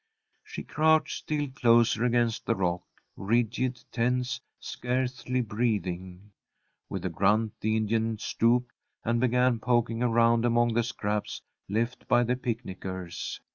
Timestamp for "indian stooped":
7.77-8.71